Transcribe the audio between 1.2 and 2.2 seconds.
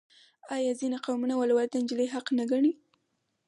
ولور د نجلۍ